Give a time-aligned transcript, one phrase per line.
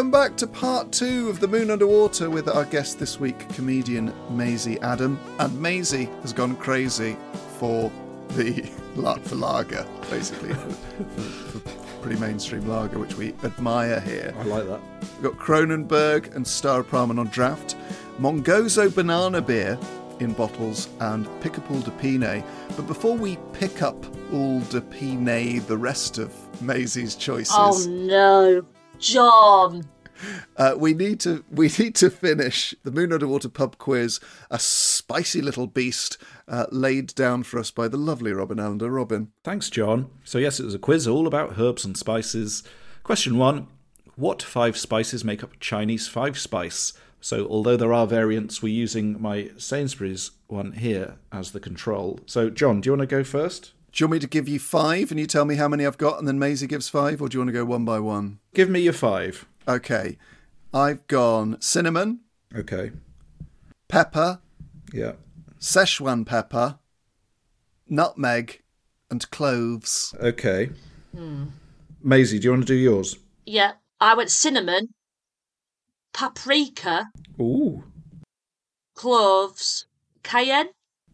[0.00, 4.14] Welcome back to part two of The Moon Underwater with our guest this week, comedian
[4.30, 5.20] Maisie Adam.
[5.38, 7.18] And Maisie has gone crazy
[7.58, 7.92] for
[8.28, 8.62] the
[9.24, 14.34] for lager, basically, for, for, for pretty mainstream lager, which we admire here.
[14.38, 14.80] I like that.
[15.02, 17.76] We've got Kronenbourg and Star Staropramen on draft,
[18.18, 19.78] Mongozo banana beer
[20.18, 22.42] in bottles, and Picpoul de Pinet.
[22.74, 27.54] But before we pick up all de Pinet, the rest of Maisie's choices.
[27.54, 28.64] Oh no,
[29.00, 29.84] John.
[30.56, 34.20] Uh, we need to we need to finish the Moon Underwater pub quiz,
[34.50, 38.90] a spicy little beast uh, laid down for us by the lovely Robin Allender.
[38.90, 40.10] Robin, Thanks, John.
[40.24, 42.62] So, yes, it was a quiz all about herbs and spices.
[43.02, 43.68] Question one
[44.16, 46.92] What five spices make up Chinese five spice?
[47.22, 52.20] So, although there are variants, we're using my Sainsbury's one here as the control.
[52.26, 53.72] So, John, do you want to go first?
[53.92, 55.98] Do you want me to give you five and you tell me how many I've
[55.98, 58.38] got, and then Maisie gives five, or do you want to go one by one?
[58.54, 59.46] Give me your five.
[59.68, 60.16] Okay,
[60.72, 62.20] I've gone cinnamon,
[62.56, 62.92] Okay.
[63.88, 64.40] pepper,
[64.92, 65.12] Yeah.
[65.60, 66.78] Szechuan pepper,
[67.88, 68.62] nutmeg,
[69.10, 70.14] and cloves.
[70.18, 70.70] Okay.
[71.14, 71.46] Hmm.
[72.02, 73.16] Maisie, do you want to do yours?
[73.44, 74.88] Yeah, I went cinnamon,
[76.14, 77.84] paprika, Ooh.
[78.94, 79.86] cloves,
[80.22, 80.68] cayenne.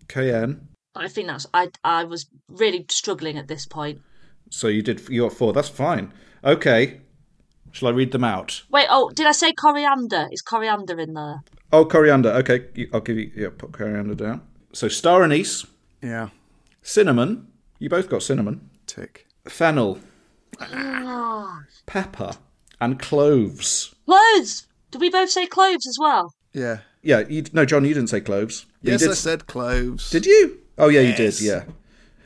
[0.08, 0.68] Cayenne.
[0.96, 1.70] I think that's I.
[1.84, 4.00] I was really struggling at this point.
[4.50, 5.52] So you did you got four.
[5.52, 6.12] That's fine.
[6.44, 7.00] Okay.
[7.72, 8.62] Shall I read them out?
[8.70, 10.28] Wait, oh, did I say coriander?
[10.32, 11.42] Is coriander in there?
[11.72, 12.30] Oh, coriander.
[12.30, 12.64] Okay,
[12.94, 13.30] I'll give you.
[13.36, 14.40] Yeah, put coriander down.
[14.72, 15.66] So star anise,
[16.02, 16.30] Yeah,
[16.80, 17.48] cinnamon.
[17.78, 18.70] You both got cinnamon.
[18.86, 19.26] tick.
[19.46, 19.98] Fennel,
[20.60, 21.60] ah.
[21.86, 22.32] pepper,
[22.80, 23.94] and cloves.
[24.06, 24.66] Cloves.
[24.90, 26.32] Did we both say cloves as well?
[26.52, 26.78] Yeah.
[27.02, 27.20] Yeah.
[27.28, 28.66] You, no, John, you didn't say cloves.
[28.80, 30.10] You Yes, did, I said cloves.
[30.10, 30.60] Did you?
[30.78, 31.40] Oh, yeah, Yes.
[31.40, 31.66] you did.
[31.66, 31.72] Yeah.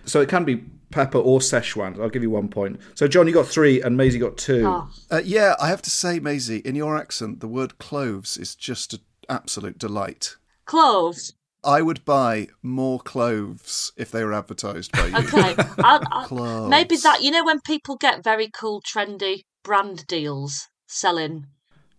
[0.05, 2.00] So it can be pepper or Szechuan.
[2.00, 2.81] I'll give you one point.
[2.94, 4.65] So John, you got three, and Maisie got two.
[4.66, 8.55] Oh, Uh, yeah, I have to say, Maisie, in your accent, the word cloves is
[8.56, 10.37] just an absolute delight.
[10.66, 11.34] cloves.
[11.62, 15.17] I would buy more cloves if they were advertised by you.
[15.19, 15.55] Okay.
[15.78, 16.71] I, I, Cloves.
[16.71, 17.22] maybe that.
[17.22, 21.47] You know when people get very cool, trendy brand deals selling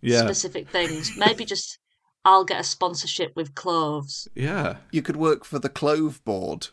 [0.00, 0.20] Yeah.
[0.22, 1.12] specific things.
[1.16, 1.78] Maybe just
[2.24, 4.28] I'll get a sponsorship with cloves.
[4.34, 4.76] Yeah.
[4.90, 6.68] You could work for the Clove Board.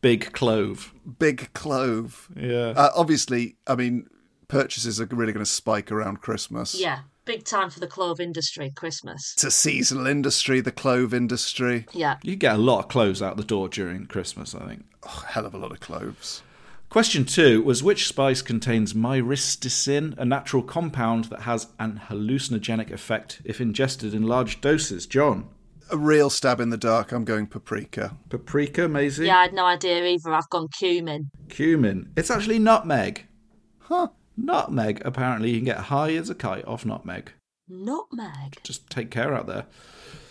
[0.00, 0.94] Big clove.
[1.18, 2.28] Big clove.
[2.36, 2.74] Yeah.
[2.76, 4.08] Uh, obviously, I mean,
[4.48, 6.78] purchases are really going to spike around Christmas.
[6.78, 8.70] Yeah, big time for the clove industry.
[8.74, 9.32] Christmas.
[9.34, 11.86] It's a seasonal industry, the clove industry.
[11.92, 12.18] Yeah.
[12.22, 14.84] you get a lot of cloves out the door during Christmas, I think.
[15.02, 16.42] Oh, hell of a lot of cloves.
[16.88, 23.42] Question two was which spice contains myristicin, a natural compound that has an hallucinogenic effect
[23.44, 25.06] if ingested in large doses?
[25.06, 25.48] John.
[25.90, 27.12] A real stab in the dark.
[27.12, 28.16] I'm going paprika.
[28.28, 29.26] Paprika, Maisie?
[29.26, 30.32] Yeah, I had no idea either.
[30.32, 31.30] I've gone cumin.
[31.48, 32.12] Cumin.
[32.16, 33.26] It's actually nutmeg.
[33.80, 34.08] Huh.
[34.36, 35.02] Nutmeg.
[35.04, 37.32] Apparently, you can get high as a kite off nutmeg.
[37.68, 38.58] Nutmeg.
[38.62, 39.66] Just take care out there.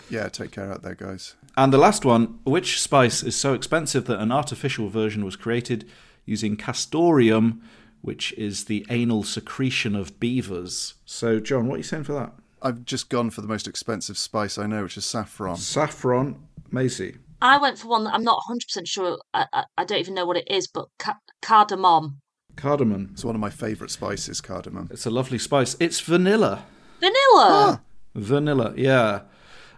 [0.10, 1.36] Yeah, take care out there, guys.
[1.58, 5.90] And the last one which spice is so expensive that an artificial version was created
[6.25, 7.62] using castoreum,
[8.01, 10.95] which is the anal secretion of beavers?
[11.06, 12.33] So, John, what are you saying for that?
[12.62, 15.57] I've just gone for the most expensive spice I know, which is saffron.
[15.57, 17.18] Saffron, Maisie.
[17.42, 19.19] I went for one that I'm not 100% sure.
[19.33, 22.22] I, I, I don't even know what it is, but ca- cardamom.
[22.56, 23.10] Cardamom.
[23.12, 24.88] It's one of my favourite spices, cardamom.
[24.92, 25.75] It's a lovely spice.
[25.80, 26.66] It's vanilla.
[27.00, 27.13] Vanilla.
[27.38, 27.81] Ah.
[28.16, 29.22] Vanilla, yeah.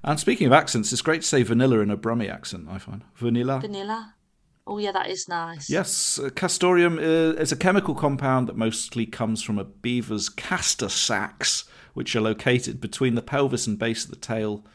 [0.03, 3.01] And speaking of accents, it's great to say vanilla in a Brummie accent, I find.
[3.15, 3.59] Vanilla.
[3.59, 4.13] Vanilla.
[4.67, 5.69] Oh yeah, that is nice.
[5.69, 10.89] Yes, uh, castoreum uh, is a chemical compound that mostly comes from a beaver's castor
[10.89, 14.65] sacs, which are located between the pelvis and base of the tail.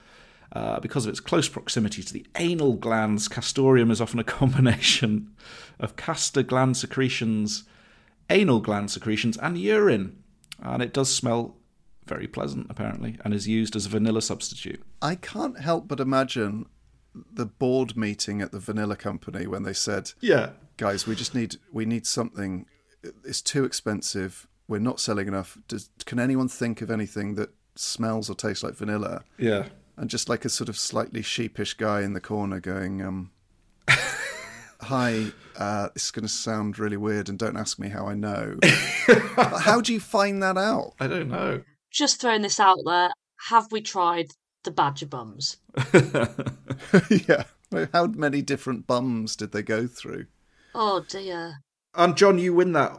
[0.53, 5.31] Uh, because of its close proximity to the anal glands, castoreum is often a combination
[5.79, 7.65] of castor gland secretions,
[8.31, 10.23] anal gland secretions, and urine.
[10.63, 11.57] And it does smell
[12.07, 14.83] very pleasant, apparently, and is used as a vanilla substitute.
[15.03, 16.67] I can't help but imagine
[17.15, 20.51] the board meeting at the vanilla company when they said, Yeah.
[20.77, 22.67] "Guys, we just need we need something.
[23.25, 24.47] It's too expensive.
[24.69, 25.59] We're not selling enough.
[25.69, 29.69] Does, can anyone think of anything that smells or tastes like vanilla?" Yeah.
[29.97, 33.31] And just like a sort of slightly sheepish guy in the corner going, um,
[34.81, 35.27] "Hi,
[35.57, 38.57] uh, this is going to sound really weird, and don't ask me how I know.
[39.37, 41.63] how do you find that out?" I don't know.
[41.91, 43.11] Just throwing this out there.
[43.49, 44.29] Have we tried
[44.65, 45.59] the badger bums?
[47.29, 47.45] yeah.
[47.93, 50.27] How many different bums did they go through?
[50.75, 51.61] Oh dear.
[51.95, 52.93] And John, you win that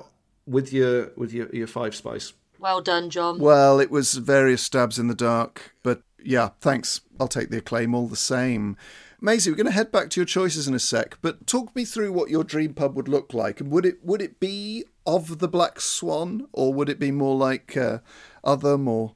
[0.45, 2.33] with your with your, your five spice.
[2.59, 3.39] Well done, John.
[3.39, 7.01] Well, it was various stabs in the dark, but yeah, thanks.
[7.19, 8.77] I'll take the acclaim all the same.
[9.19, 11.85] Maisie, we're going to head back to your choices in a sec, but talk me
[11.85, 13.61] through what your dream pub would look like.
[13.61, 17.35] And would it would it be of the Black Swan, or would it be more
[17.35, 17.99] like uh,
[18.43, 19.15] other more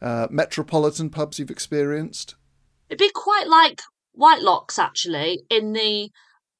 [0.00, 2.34] uh, metropolitan pubs you've experienced?
[2.88, 3.80] It'd be quite like
[4.16, 6.10] Whitelocks actually in the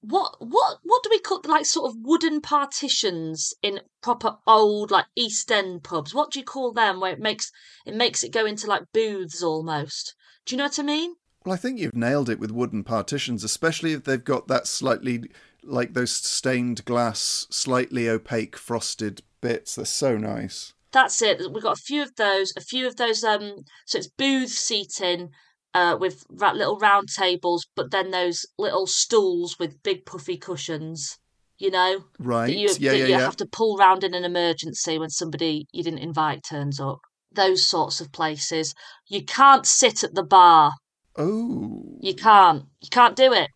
[0.00, 5.06] what what what do we call like sort of wooden partitions in proper old like
[5.17, 6.14] East End pubs?
[6.14, 7.50] What do you call them where it makes
[7.85, 10.14] it makes it go into like booths almost?
[10.44, 11.17] Do you know what I mean?
[11.44, 15.25] Well, I think you've nailed it with wooden partitions, especially if they've got that slightly
[15.62, 19.75] like those stained glass, slightly opaque frosted bits.
[19.75, 20.73] They're so nice.
[20.93, 21.41] That's it.
[21.53, 23.23] We've got a few of those, a few of those.
[23.25, 25.31] Um, so it's booth seating,
[25.76, 31.19] uh, with ra- little round tables, but then those little stools with big puffy cushions.
[31.58, 32.49] You know, Right.
[32.49, 33.19] that you, yeah, that yeah, you yeah.
[33.20, 36.99] have to pull round in an emergency when somebody you didn't invite turns up.
[37.32, 38.75] Those sorts of places.
[39.08, 40.73] You can't sit at the bar.
[41.17, 42.64] Oh, You can't.
[42.82, 43.49] You can't do it.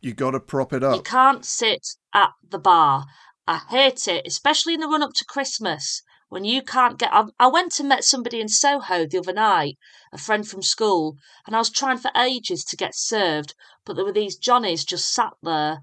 [0.00, 0.96] you got to prop it up.
[0.96, 3.04] You can't sit at the bar.
[3.46, 6.02] I hate it, especially in the run up to Christmas
[6.32, 7.12] when you can't get.
[7.12, 9.76] I, I went and met somebody in Soho the other night,
[10.14, 14.04] a friend from school, and I was trying for ages to get served, but there
[14.06, 15.82] were these Johnnies just sat there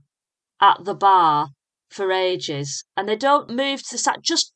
[0.60, 1.50] at the bar
[1.92, 4.24] for ages and they don't move to the side.
[4.24, 4.56] Just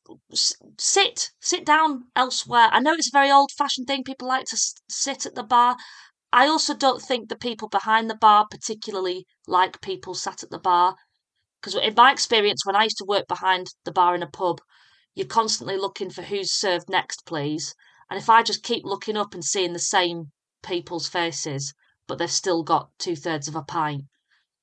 [0.76, 2.70] sit, sit down elsewhere.
[2.72, 4.02] I know it's a very old fashioned thing.
[4.02, 4.58] People like to
[4.88, 5.76] sit at the bar.
[6.32, 10.58] I also don't think the people behind the bar particularly like people sat at the
[10.58, 10.96] bar.
[11.60, 14.60] Because in my experience, when I used to work behind the bar in a pub,
[15.14, 17.74] you're constantly looking for who's served next, please.
[18.10, 20.30] And if I just keep looking up and seeing the same
[20.62, 21.74] people's faces,
[22.06, 24.04] but they've still got two thirds of a pint,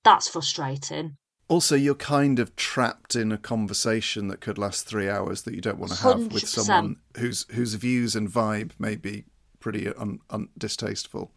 [0.04, 1.18] that's frustrating.
[1.48, 5.60] Also, you're kind of trapped in a conversation that could last three hours that you
[5.60, 6.48] don't want to have with 100%.
[6.48, 9.26] someone whose whose views and vibe may be
[9.60, 11.34] pretty un, un, distasteful.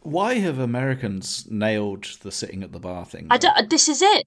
[0.00, 3.26] Why have Americans nailed the sitting at the bar thing?
[3.30, 4.26] I don't, this is it.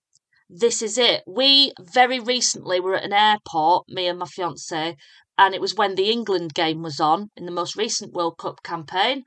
[0.54, 1.24] This is it.
[1.26, 4.98] We very recently were at an airport, me and my fiance,
[5.38, 8.62] and it was when the England game was on in the most recent World Cup
[8.62, 9.24] campaign,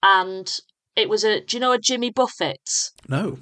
[0.00, 0.48] and
[0.94, 1.40] it was a.
[1.40, 2.92] Do you know a Jimmy Buffett's?
[3.08, 3.40] No.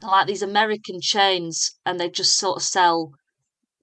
[0.00, 3.12] They're like these American chains, and they just sort of sell.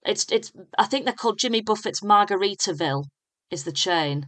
[0.04, 0.52] It's it's.
[0.80, 3.04] I think they're called Jimmy Buffett's Margaritaville.
[3.52, 4.28] Is the chain?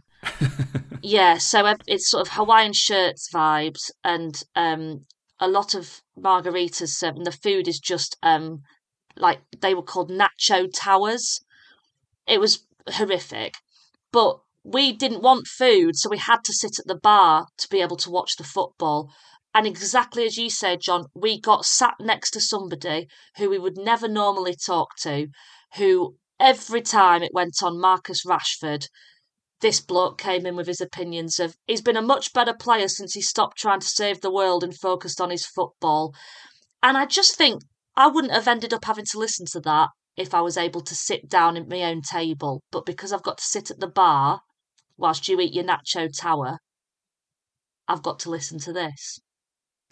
[1.02, 1.38] yeah.
[1.38, 5.06] So it's sort of Hawaiian shirts vibes, and um,
[5.40, 8.62] a lot of margaritas served, and the food is just um,
[9.16, 11.40] like they were called nacho towers.
[12.26, 13.54] It was horrific,
[14.12, 17.80] but we didn't want food, so we had to sit at the bar to be
[17.80, 19.10] able to watch the football.
[19.54, 23.78] And exactly as you said, John, we got sat next to somebody who we would
[23.78, 25.28] never normally talk to,
[25.76, 28.88] who every time it went on Marcus Rashford,
[29.60, 33.14] this bloke came in with his opinions of he's been a much better player since
[33.14, 36.14] he stopped trying to save the world and focused on his football.
[36.82, 37.62] And I just think
[37.96, 40.94] I wouldn't have ended up having to listen to that if I was able to
[40.94, 42.62] sit down at my own table.
[42.70, 44.40] But because I've got to sit at the bar
[44.96, 46.58] whilst you eat your nacho tower,
[47.88, 49.18] I've got to listen to this.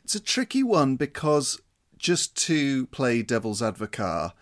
[0.05, 1.61] It's a tricky one because
[1.99, 4.33] just to play devil's advocate,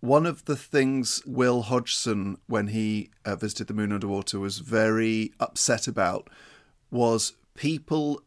[0.00, 5.32] one of the things Will Hodgson, when he uh, visited the Moon Underwater, was very
[5.40, 6.28] upset about
[6.90, 8.22] was people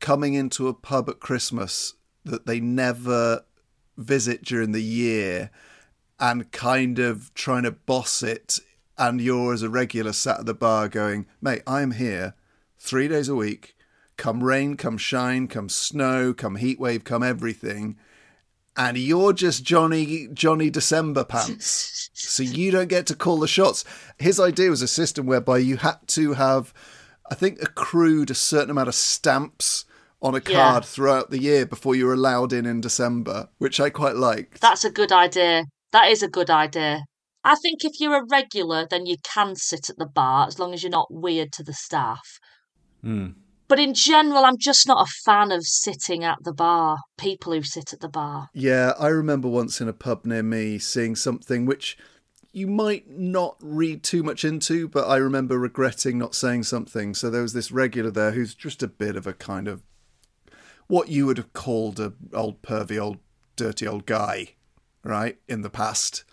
[0.00, 3.44] coming into a pub at Christmas that they never
[3.96, 5.50] visit during the year
[6.20, 8.60] and kind of trying to boss it.
[8.96, 12.34] And you're, as a regular, sat at the bar going, mate, I am here
[12.78, 13.76] three days a week.
[14.16, 17.96] Come rain, come shine, come snow, come heat wave, come everything.
[18.78, 22.08] And you're just Johnny Johnny December pants.
[22.14, 23.84] so you don't get to call the shots.
[24.18, 26.72] His idea was a system whereby you had to have,
[27.30, 29.84] I think, accrued a certain amount of stamps
[30.22, 30.70] on a Yeah.
[30.70, 34.60] card throughout the year before you were allowed in in December, which I quite liked.
[34.60, 35.64] That's a good idea.
[35.92, 37.02] That is a good idea.
[37.44, 40.72] I think if you're a regular, then you can sit at the bar as long
[40.74, 42.38] as you're not weird to the staff.
[43.02, 43.28] Hmm.
[43.68, 47.62] But in general, I'm just not a fan of sitting at the bar, people who
[47.62, 48.48] sit at the bar.
[48.54, 51.98] Yeah, I remember once in a pub near me seeing something which
[52.50, 57.14] you might not read too much into, but I remember regretting not saying something.
[57.14, 59.82] So there was this regular there who's just a bit of a kind of
[60.86, 63.18] what you would have called a old pervy old
[63.56, 64.54] dirty old guy,
[65.04, 66.24] right, in the past.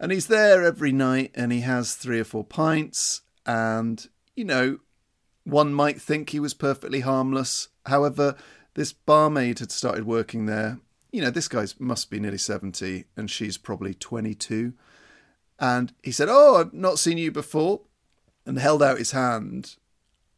[0.00, 4.78] And he's there every night and he has three or four pints and you know,
[5.44, 7.68] one might think he was perfectly harmless.
[7.86, 8.34] However,
[8.74, 10.80] this barmaid had started working there.
[11.12, 14.72] You know, this guy's must be nearly 70 and she's probably 22.
[15.60, 17.82] And he said, Oh, I've not seen you before.
[18.46, 19.76] And held out his hand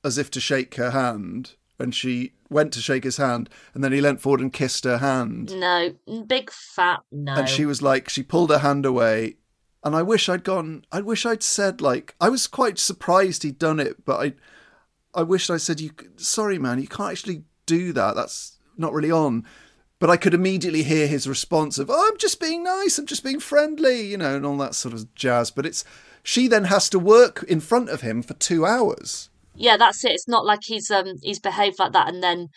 [0.04, 1.54] as if to shake her hand.
[1.78, 3.48] And she went to shake his hand.
[3.75, 5.58] And then he leant forward and kissed her hand.
[5.58, 5.94] No,
[6.26, 7.34] big fat no.
[7.34, 9.36] And she was like, she pulled her hand away.
[9.82, 13.58] And I wish I'd gone, I wish I'd said, like, I was quite surprised he'd
[13.58, 14.32] done it, but I,
[15.16, 18.14] I wished I said, "You, sorry, man, you can't actually do that.
[18.14, 19.44] That's not really on."
[19.99, 22.99] But I could immediately hear his response of, "Oh, I'm just being nice.
[22.99, 25.50] I'm just being friendly," you know, and all that sort of jazz.
[25.50, 25.85] But it's
[26.23, 29.30] she then has to work in front of him for two hours.
[29.54, 30.12] Yeah, that's it.
[30.12, 32.49] It's not like he's um he's behaved like that and then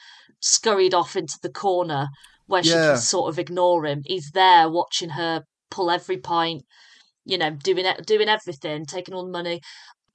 [0.41, 2.09] scurried off into the corner
[2.47, 2.93] where she Yeah.
[2.93, 4.01] can sort of ignore him.
[4.05, 6.63] He's there watching her pull every pint,
[7.25, 9.61] you know, doing it, doing everything, taking all the money.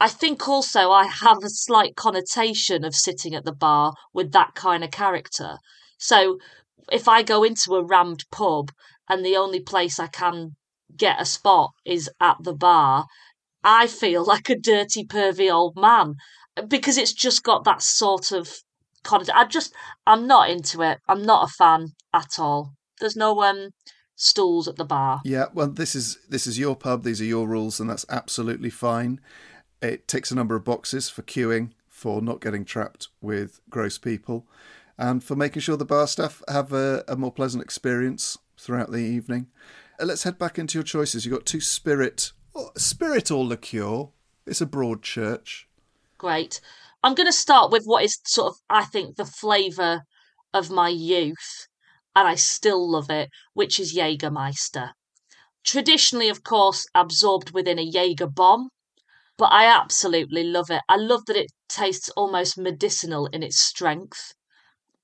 [0.05, 4.55] I think also I have a slight connotation of sitting at the bar with that
[4.55, 5.57] kind of character.
[5.97, 6.37] So
[6.93, 8.71] if I go into a rammed pub
[9.09, 10.57] and the only place I can
[10.95, 13.07] get a spot is at the bar,
[13.63, 16.17] I feel like a dirty, pervy old man
[16.69, 18.59] because it's just got that sort of
[19.05, 19.39] connotation.
[19.39, 19.73] I just,
[20.07, 20.99] I'm not into it.
[21.09, 22.75] I'm not a fan at all.
[23.01, 23.71] There's no um
[24.17, 25.23] stools at the bar.
[25.25, 27.05] Yeah, well, this is this is your pub.
[27.05, 29.19] These are your rules, and that's absolutely fine.
[29.85, 34.47] It ticks a number of boxes for queuing, for not getting trapped with gross people,
[34.97, 38.97] and for making sure the bar staff have a, a more pleasant experience throughout the
[38.97, 39.49] evening.
[40.01, 41.27] Uh, let's head back into your choices.
[41.27, 44.09] You've got two spirit, oh, spirit or liqueur.
[44.47, 45.69] It's a broad church.
[46.17, 46.63] Great.
[47.03, 50.05] I'm going to start with what is sort of, I think, the flavour
[50.55, 51.69] of my youth,
[52.17, 54.93] and I still love it, which is Jägermeister.
[55.63, 58.71] Traditionally, of course, absorbed within a Jaeger bomb,
[59.37, 60.83] but I absolutely love it.
[60.89, 64.33] I love that it tastes almost medicinal in its strength.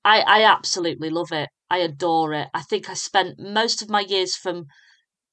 [0.03, 1.49] I, I absolutely love it.
[1.69, 2.47] I adore it.
[2.53, 4.65] I think I spent most of my years from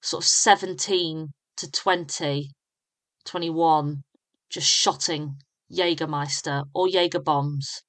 [0.02, 2.50] sort of 17 to 20,
[3.25, 4.02] 21,
[4.50, 5.37] just shotting
[5.73, 7.83] Jägermeister or Jaeger bombs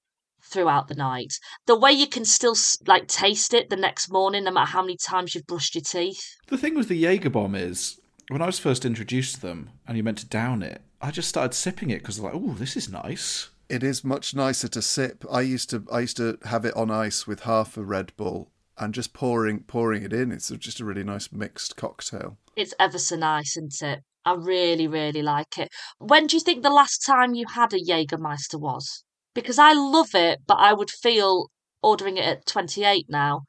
[0.44, 1.34] throughout the night.
[1.68, 2.56] The way you can still
[2.88, 6.24] like taste it the next morning, no matter how many times you've brushed your teeth.
[6.48, 8.00] The thing with the Jaeger bomb is,
[8.30, 11.30] when I was first introduced to them and you meant to down it, I just
[11.30, 13.50] started sipping it because like, oh, this is nice.
[13.70, 15.24] It is much nicer to sip.
[15.32, 18.52] I used to I used to have it on ice with half a Red Bull
[18.78, 20.32] and just pouring pouring it in.
[20.32, 22.38] It's just a really nice mixed cocktail.
[22.56, 24.04] It's ever so nice, isn't it?
[24.26, 25.70] I really, really like it.
[25.98, 29.04] When do you think the last time you had a Jägermeister was?
[29.34, 31.50] Because I love it, but I would feel
[31.82, 33.44] ordering it at 28 now,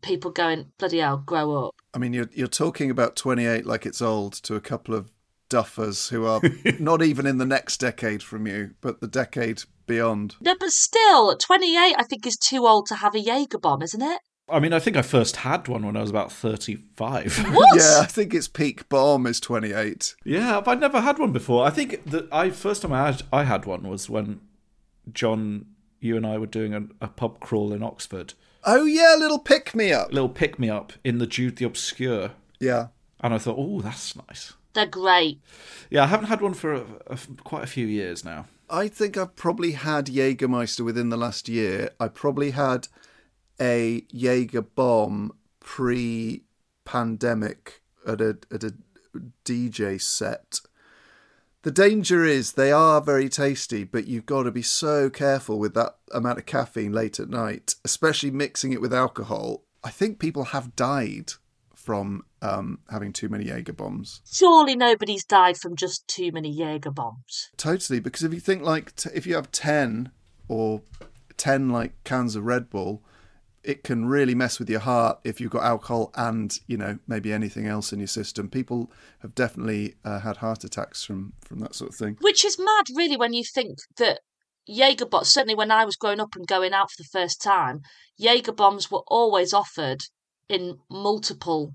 [0.00, 1.74] people going, bloody hell, grow up.
[1.92, 5.10] I mean, you're you're talking about 28 like it's old to a couple of
[5.48, 6.40] duffers who are
[6.78, 10.36] not even in the next decade from you, but the decade beyond.
[10.40, 14.02] No, but still, 28 I think is too old to have a Jaeger bomb, isn't
[14.02, 14.20] it?
[14.50, 17.54] I mean, I think I first had one when I was about 35.
[17.54, 17.68] What?
[17.78, 20.14] Yeah, I think its peak bomb is 28.
[20.24, 21.66] yeah, but I'd never had one before.
[21.66, 24.40] I think the I first time I had, I had one was when
[25.12, 25.66] John,
[26.00, 28.32] you and I were doing a, a pub crawl in Oxford.
[28.64, 30.10] Oh yeah, little pick me up.
[30.10, 32.30] A little pick me up in the Jude the Obscure.
[32.58, 32.88] Yeah.
[33.20, 34.54] And I thought, oh, that's nice.
[34.78, 35.40] They're great.
[35.90, 38.46] Yeah, I haven't had one for a, a, quite a few years now.
[38.70, 41.90] I think I've probably had Jägermeister within the last year.
[41.98, 42.86] I probably had
[43.60, 46.44] a Jaeger bomb pre
[46.84, 48.74] pandemic at a at a
[49.44, 50.60] DJ set.
[51.62, 55.74] The danger is they are very tasty, but you've got to be so careful with
[55.74, 59.64] that amount of caffeine late at night, especially mixing it with alcohol.
[59.82, 61.32] I think people have died
[61.88, 64.20] from um, having too many Jaeger bombs.
[64.30, 67.48] Surely nobody's died from just too many Jaeger bombs.
[67.56, 70.10] Totally, because if you think like t- if you have ten
[70.48, 70.82] or
[71.38, 73.02] ten like cans of Red Bull,
[73.64, 77.32] it can really mess with your heart if you've got alcohol and you know maybe
[77.32, 78.50] anything else in your system.
[78.50, 82.18] People have definitely uh, had heart attacks from from that sort of thing.
[82.20, 84.20] Which is mad, really, when you think that
[84.66, 85.28] Jaeger bombs.
[85.28, 87.80] Certainly, when I was growing up and going out for the first time,
[88.18, 90.02] Jaeger bombs were always offered
[90.48, 91.74] in multiple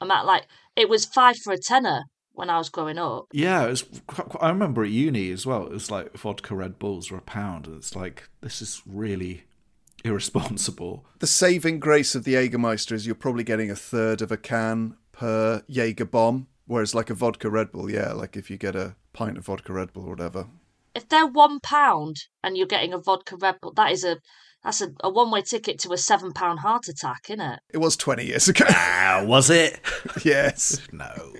[0.00, 0.26] amount.
[0.26, 3.26] Like it was five for a tenner when I was growing up.
[3.32, 3.82] Yeah, it was.
[4.06, 5.64] quite- quite- I remember at uni as well.
[5.66, 9.44] It was like vodka Red Bulls were a pound, and it's like this is really
[10.04, 11.04] irresponsible.
[11.18, 14.96] The saving grace of the Jägermeister is you're probably getting a third of a can
[15.12, 18.96] per Jaeger bomb, whereas like a vodka Red Bull, yeah, like if you get a
[19.12, 20.46] pint of vodka Red Bull or whatever.
[20.94, 24.18] If they're one pound and you're getting a vodka Red Bull, that is a
[24.66, 27.60] that's a, a one way ticket to a seven pound heart attack, isn't it?
[27.72, 28.64] It was 20 years ago.
[28.68, 29.80] Ah, was it?
[30.24, 30.80] yes.
[30.90, 31.34] no.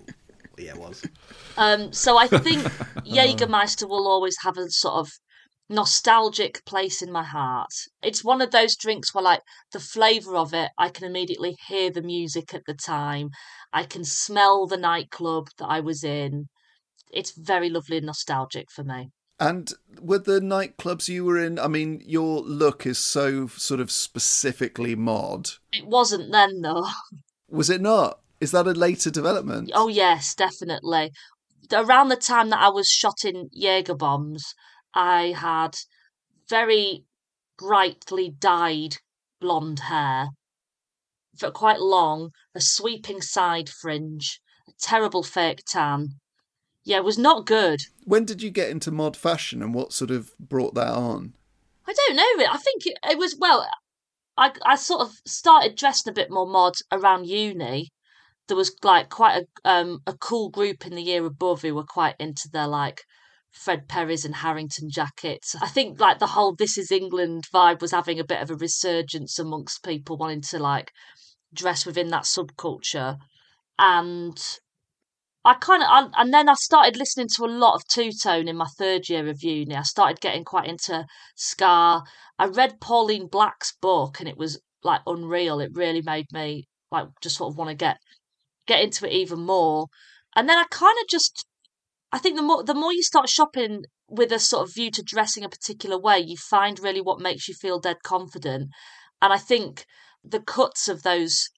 [0.56, 1.04] Yeah, it was.
[1.59, 2.62] Um, so I think
[3.04, 5.11] Jägermeister will always have a sort of
[5.68, 7.73] nostalgic place in my heart.
[8.00, 9.40] It's one of those drinks where, like,
[9.73, 13.30] the flavour of it, I can immediately hear the music at the time.
[13.73, 16.47] I can smell the nightclub that I was in.
[17.12, 19.11] It's very lovely and nostalgic for me.
[19.38, 23.90] And were the nightclubs you were in, I mean, your look is so sort of
[23.90, 25.50] specifically mod.
[25.73, 26.87] It wasn't then, though.
[27.49, 28.21] Was it not?
[28.40, 29.71] Is that a later development?
[29.75, 31.12] Oh, yes, definitely.
[31.73, 34.55] Around the time that I was shot in Jaeger bombs,
[34.95, 35.76] I had
[36.49, 37.05] very
[37.59, 38.99] brightly dyed
[39.40, 40.28] blonde hair,
[41.38, 46.21] for quite long, a sweeping side fringe, a terrible fake tan.
[46.87, 47.81] Yeah, it was not good.
[48.05, 51.35] When did you get into mod fashion and what sort of brought that on?
[51.85, 52.47] I don't know.
[52.49, 53.69] I think it, it was well.
[54.37, 57.88] I I sort of started dressing a bit more mod around uni.
[58.47, 61.83] There was like quite a um a cool group in the year above who were
[61.83, 63.02] quite into their like
[63.50, 65.57] Fred Perry's and Harrington jackets.
[65.61, 68.55] I think like the whole "This Is England" vibe was having a bit of a
[68.55, 70.92] resurgence amongst people wanting to like
[71.53, 73.16] dress within that subculture,
[73.77, 74.38] and
[75.46, 78.56] I kind of, and then I started listening to a lot of two tone in
[78.56, 79.76] my third year of uni.
[79.76, 81.06] I started getting quite into
[81.37, 82.02] ska.
[82.37, 85.61] I read Pauline Black's book, and it was like unreal.
[85.61, 87.98] It really made me like just sort of want to get
[88.66, 89.87] get into it even more.
[90.35, 91.46] And then I kind of just,
[92.11, 95.02] I think the more the more you start shopping with a sort of view to
[95.02, 98.70] dressing a particular way, you find really what makes you feel dead confident.
[99.22, 99.87] And I think
[100.24, 101.50] the cuts of those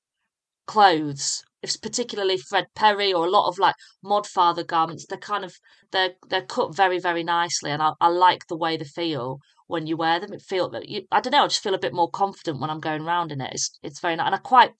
[0.66, 5.44] clothes it's particularly Fred Perry or a lot of like mod father garments, they're kind
[5.44, 5.54] of
[5.92, 9.86] they're they're cut very very nicely, and I, I like the way they feel when
[9.86, 10.32] you wear them.
[10.32, 12.80] It feel you, I don't know, I just feel a bit more confident when I'm
[12.80, 13.52] going around in it.
[13.52, 14.72] It's it's very nice, and I quite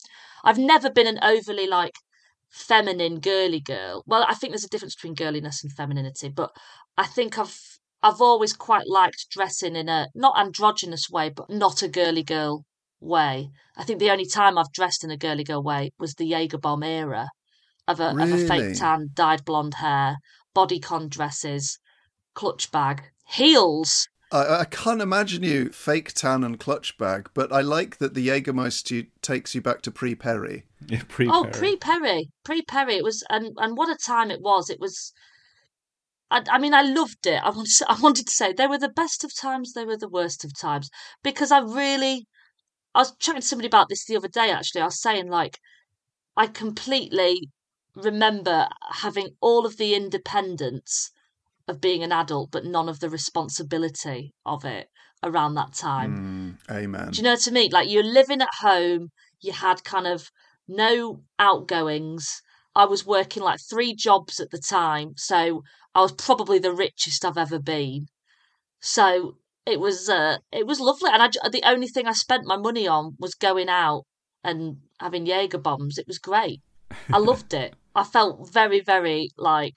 [0.44, 1.94] I've never been an overly like
[2.50, 4.04] feminine girly girl.
[4.06, 6.50] Well, I think there's a difference between girliness and femininity, but
[6.96, 7.58] I think I've
[8.02, 12.64] I've always quite liked dressing in a not androgynous way, but not a girly girl
[13.00, 13.50] way.
[13.76, 16.58] I think the only time I've dressed in a girly girl way was the Jaeger
[16.58, 17.28] bomb era
[17.86, 20.16] of a, of a fake tan, dyed blonde hair,
[20.54, 21.78] bodycon dresses,
[22.34, 24.08] clutch bag, heels.
[24.30, 28.28] I, I can't imagine you fake tan and clutch bag, but I like that the
[28.28, 30.64] Jägermeister takes you back to pre Perry.
[30.86, 32.96] Yeah, pre Oh, pre Perry, pre Perry.
[32.96, 34.70] It was, and and what a time it was.
[34.70, 35.12] It was.
[36.30, 37.42] I, I mean, I loved it.
[37.42, 39.72] I wanted, to, I wanted to say they were the best of times.
[39.72, 40.88] They were the worst of times
[41.22, 42.26] because I really.
[42.94, 44.50] I was chatting to somebody about this the other day.
[44.50, 45.58] Actually, I was saying like,
[46.36, 47.50] I completely
[47.94, 51.10] remember having all of the independence
[51.66, 54.88] of being an adult, but none of the responsibility of it
[55.22, 56.58] around that time.
[56.70, 57.10] Mm, amen.
[57.10, 57.70] Do you know what I mean?
[57.70, 60.30] Like you're living at home, you had kind of
[60.66, 62.40] no outgoings.
[62.74, 65.62] I was working like three jobs at the time, so
[65.94, 68.06] I was probably the richest I've ever been.
[68.80, 69.36] So
[69.68, 72.88] it was uh, it was lovely, and I, the only thing I spent my money
[72.88, 74.04] on was going out
[74.42, 75.98] and having Jaeger bombs.
[75.98, 76.60] It was great.
[77.12, 77.74] I loved it.
[77.94, 79.74] I felt very, very like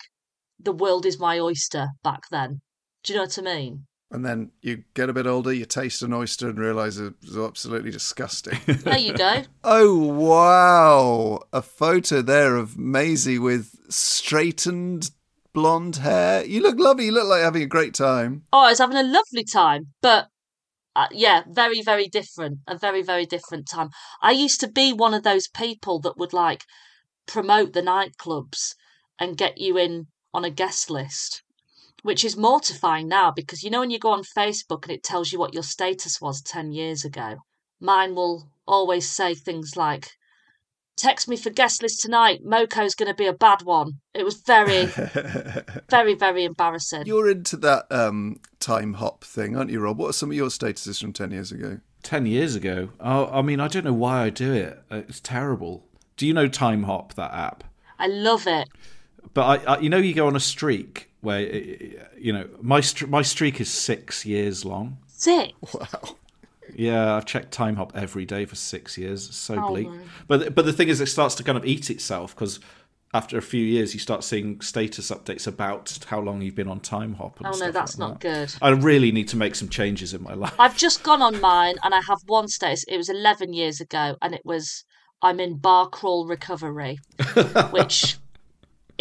[0.60, 2.62] the world is my oyster back then.
[3.04, 3.86] Do you know what I mean?
[4.12, 7.92] And then you get a bit older, you taste an oyster and realise it's absolutely
[7.92, 8.60] disgusting.
[8.66, 9.44] There you go.
[9.64, 11.40] oh, wow.
[11.54, 15.12] A photo there of Maisie with straightened
[15.54, 16.46] blonde hair.
[16.46, 17.06] You look lovely.
[17.06, 18.44] You look like having a great time.
[18.52, 20.28] Oh, I was having a lovely time, but
[20.96, 22.60] uh, yeah, very, very different.
[22.68, 23.90] A very, very different time.
[24.22, 26.66] I used to be one of those people that would like
[27.28, 28.76] promote the nightclubs
[29.20, 31.44] and get you in on a guest list,
[32.04, 35.32] which is mortifying now because you know when you go on Facebook and it tells
[35.32, 37.38] you what your status was 10 years ago,
[37.80, 40.12] mine will always say things like
[40.98, 42.42] text me for guest list tonight.
[42.46, 43.94] Moko's going to be a bad one.
[44.14, 44.86] It was very,
[45.90, 47.04] very, very embarrassing.
[47.06, 49.98] You're into that um, Timehop thing, aren't you, Rob?
[49.98, 51.80] What are some of your statuses from 10 years ago?
[52.04, 52.90] 10 years ago?
[53.00, 54.82] Oh, I mean, I don't know why I do it.
[54.92, 55.86] Uh, It's terrible.
[56.18, 57.64] Do you know Timehop, that app?
[57.98, 58.68] I love it.
[59.34, 62.82] But I, I you know, you go on a streak where, uh, you know, my,
[63.08, 64.98] my streak is six years long.
[65.08, 65.54] Six?
[65.74, 66.16] Wow.
[66.76, 69.28] Yeah, I've checked Timehop every day for six years.
[69.28, 69.90] It's so Oh bleak.
[70.28, 72.60] But but the thing is, it starts to kind of eat itself because
[73.14, 76.80] after a few years, you start seeing status updates about how long you've been on
[76.80, 77.38] Timehop.
[77.38, 78.50] And Oh no, that's like not that.
[78.50, 78.56] good.
[78.62, 80.54] I really need to make some changes in my life.
[80.58, 82.86] I've just gone on mine and I have one status.
[82.88, 84.86] It was 11 years ago and it was
[85.22, 87.00] I'm in bar crawl recovery,
[87.72, 88.18] which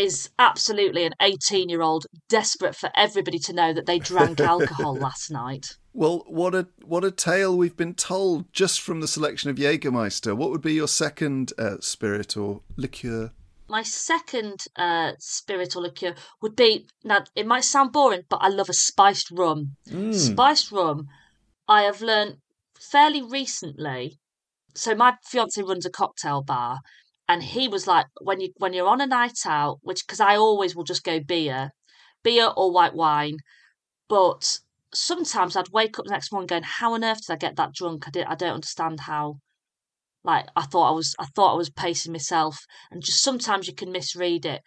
[0.00, 4.96] is absolutely an 18 year old desperate for everybody to know that they drank alcohol
[4.96, 5.76] last night.
[5.92, 10.34] Well, what a what a tale we've been told just from the selection of Jägermeister.
[10.36, 13.32] What would be your second uh, spirit or liqueur?
[13.68, 18.48] My second uh, spirit or liqueur would be now it might sound boring, but I
[18.48, 19.76] love a spiced rum.
[20.12, 21.08] Spiced rum,
[21.68, 22.36] I have learned
[22.80, 24.18] fairly recently.
[24.74, 26.78] So my fiance runs a cocktail bar,
[27.30, 30.34] and he was like, when you when you're on a night out, which because I
[30.34, 31.70] always will just go beer,
[32.24, 33.36] beer or white wine,
[34.08, 34.58] but
[34.92, 37.72] sometimes I'd wake up the next morning going, how on earth did I get that
[37.72, 38.08] drunk?
[38.08, 39.36] I did I don't understand how.
[40.24, 42.58] Like I thought I was I thought I was pacing myself,
[42.90, 44.62] and just sometimes you can misread it.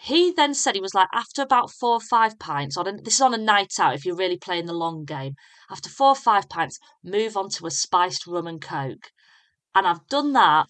[0.00, 3.16] He then said he was like after about four or five pints on a, this
[3.16, 5.34] is on a night out if you're really playing the long game.
[5.70, 9.10] After four or five pints, move on to a spiced rum and coke,
[9.74, 10.68] and I've done that.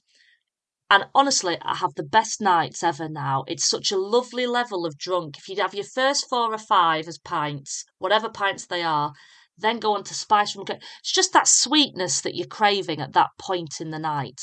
[0.90, 3.44] And honestly, I have the best nights ever now.
[3.46, 5.38] It's such a lovely level of drunk.
[5.38, 9.12] If you'd have your first four or five as pints, whatever pints they are,
[9.56, 10.62] then go on to spice rum.
[10.62, 10.88] and coke.
[10.98, 14.40] It's just that sweetness that you're craving at that point in the night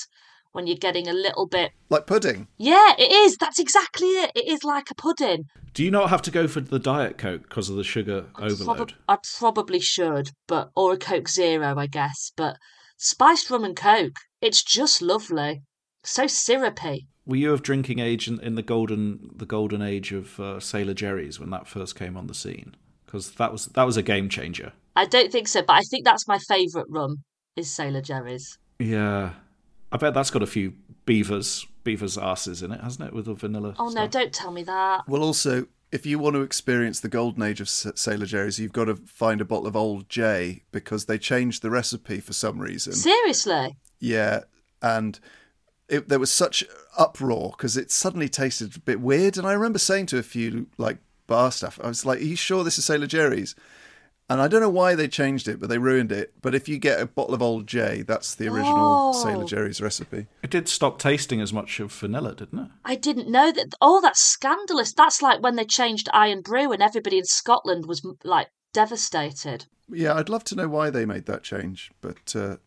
[0.53, 1.71] when you're getting a little bit.
[1.89, 2.47] Like pudding.
[2.57, 3.35] Yeah, it is.
[3.37, 4.31] That's exactly it.
[4.33, 5.43] It is like a pudding.
[5.73, 8.77] Do you not have to go for the Diet Coke because of the sugar overload?
[8.77, 12.31] Prob- I probably should, but or a Coke Zero, I guess.
[12.35, 12.55] But
[12.97, 15.61] spiced rum and coke, it's just lovely.
[16.07, 17.07] So syrupy.
[17.25, 20.93] Were you of drinking age in, in the golden the golden age of uh, Sailor
[20.93, 22.75] Jerry's when that first came on the scene?
[23.05, 24.71] Because that was that was a game changer.
[24.95, 27.23] I don't think so, but I think that's my favourite rum
[27.57, 28.57] is Sailor Jerry's.
[28.79, 29.31] Yeah,
[29.91, 33.13] I bet that's got a few beavers beavers asses in it, hasn't it?
[33.13, 33.75] With the vanilla.
[33.77, 35.09] Oh no, don't tell me that.
[35.09, 38.85] Well, also, if you want to experience the golden age of Sailor Jerry's, you've got
[38.85, 42.93] to find a bottle of Old J because they changed the recipe for some reason.
[42.93, 43.75] Seriously.
[43.99, 44.43] Yeah,
[44.81, 45.19] and
[45.89, 46.63] it, there was such
[46.97, 49.37] uproar because it suddenly tasted a bit weird.
[49.37, 50.97] And I remember saying to a few like
[51.27, 53.55] bar staff, I was like, "Are you sure this is Sailor Jerry's?"
[54.29, 56.33] And I don't know why they changed it, but they ruined it.
[56.41, 59.23] But if you get a bottle of Old J, that's the original Oh.
[59.23, 60.27] Sailor Jerry's recipe.
[60.43, 62.71] It did stop tasting as much of vanilla, didn't it?
[62.83, 63.75] I didn't know that.
[63.79, 64.91] Oh, that's scandalous.
[64.91, 69.65] That's like when they changed Irn-Bru and everybody in Scotland was like devastated.
[69.89, 72.57] Yeah, I'd love to know why they made that change, but uh,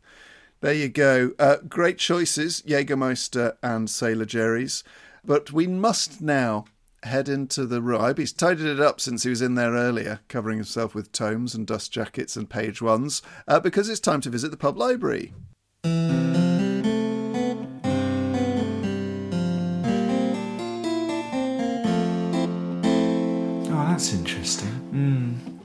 [0.60, 1.32] there you go.
[1.38, 4.84] Uh, great choices, Jägermeister and Sailor Jerry's.
[5.24, 6.64] But we must now
[7.02, 8.14] head into the room.
[8.16, 11.66] He's tidied it up since he was in there earlier, covering himself with tomes and
[11.66, 15.32] dust jackets and page ones, uh, because it's time to visit the pub library.
[23.72, 25.60] Oh, that's interesting.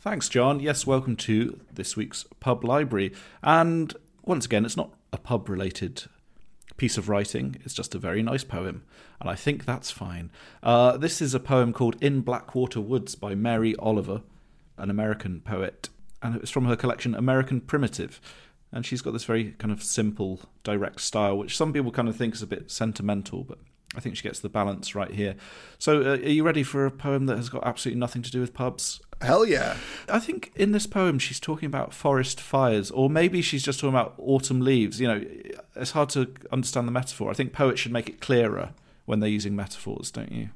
[0.00, 0.60] Thanks, John.
[0.60, 3.12] Yes, welcome to this week's pub library.
[3.42, 3.92] And
[4.26, 6.02] once again, it's not a pub related
[6.76, 8.84] piece of writing, it's just a very nice poem.
[9.20, 10.30] And I think that's fine.
[10.62, 14.22] Uh, this is a poem called In Blackwater Woods by Mary Oliver,
[14.76, 15.88] an American poet.
[16.22, 18.20] And it's from her collection American Primitive.
[18.72, 22.16] And she's got this very kind of simple, direct style, which some people kind of
[22.16, 23.58] think is a bit sentimental, but
[23.94, 25.36] I think she gets the balance right here.
[25.78, 28.40] So, uh, are you ready for a poem that has got absolutely nothing to do
[28.40, 29.00] with pubs?
[29.22, 29.76] Hell yeah.
[30.08, 33.94] I think in this poem she's talking about forest fires, or maybe she's just talking
[33.94, 35.00] about autumn leaves.
[35.00, 35.24] You know,
[35.74, 37.30] it's hard to understand the metaphor.
[37.30, 38.70] I think poets should make it clearer
[39.06, 40.50] when they're using metaphors, don't you?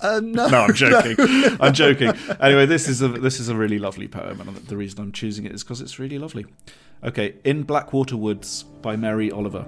[0.00, 1.16] Uh, no, No, I'm joking.
[1.60, 2.12] I'm joking.
[2.40, 5.44] Anyway, this is a this is a really lovely poem, and the reason I'm choosing
[5.44, 6.46] it is because it's really lovely.
[7.02, 9.66] Okay, in Blackwater Woods by Mary Oliver.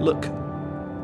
[0.00, 0.24] Look,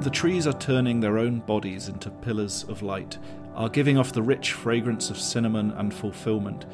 [0.05, 3.17] the trees are turning their own bodies into pillars of light,
[3.55, 6.67] are giving off the rich fragrance of cinnamon and fulfillment.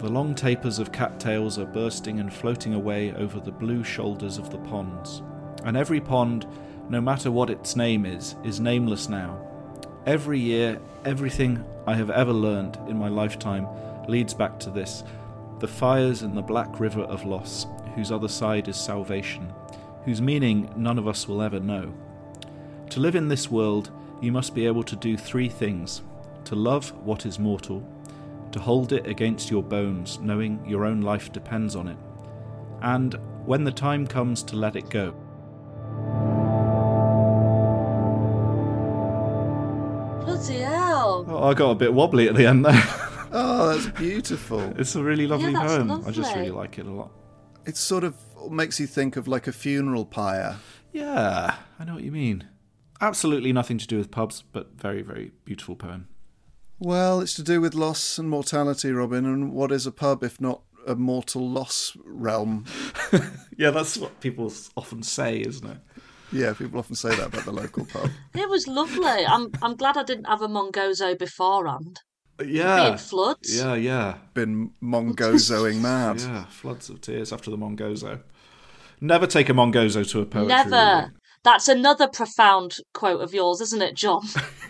[0.00, 4.50] The long tapers of cattails are bursting and floating away over the blue shoulders of
[4.50, 5.22] the ponds.
[5.62, 6.48] And every pond,
[6.88, 9.38] no matter what its name is, is nameless now.
[10.04, 13.68] Every year, everything I have ever learned in my lifetime
[14.08, 15.04] leads back to this
[15.60, 19.52] the fires in the black river of loss, whose other side is salvation,
[20.04, 21.94] whose meaning none of us will ever know.
[22.90, 26.02] To live in this world, you must be able to do three things
[26.44, 27.86] to love what is mortal,
[28.52, 31.96] to hold it against your bones, knowing your own life depends on it,
[32.82, 35.12] and when the time comes to let it go.
[40.24, 41.24] Bloody hell.
[41.28, 42.82] Oh, I got a bit wobbly at the end there.
[43.36, 44.60] Oh, that's beautiful.
[44.78, 45.90] it's a really lovely that's poem.
[46.06, 47.10] I just really like it a lot.
[47.66, 48.14] It sort of
[48.48, 50.58] makes you think of like a funeral pyre.
[50.92, 52.46] Yeah, I know what you mean.
[53.04, 56.08] Absolutely nothing to do with pubs, but very, very beautiful poem.
[56.78, 60.40] Well, it's to do with loss and mortality, Robin, and what is a pub if
[60.40, 62.64] not a mortal loss realm?
[63.56, 65.78] Yeah, that's what people often say, isn't it?
[66.32, 68.10] Yeah, people often say that about the local pub.
[68.34, 69.24] It was lovely.
[69.26, 72.00] I'm I'm glad I didn't have a Mongozo beforehand.
[72.44, 72.84] Yeah.
[72.84, 73.56] Being floods.
[73.56, 74.16] Yeah, yeah.
[74.32, 76.20] Been mongozoing mad.
[76.26, 78.22] Yeah, floods of tears after the Mongozo.
[79.00, 80.96] Never take a Mongozo to a poetry Never.
[80.96, 81.12] reading.
[81.44, 84.22] That's another profound quote of yours, isn't it, John?